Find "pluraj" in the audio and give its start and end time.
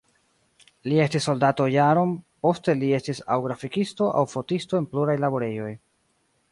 4.95-5.21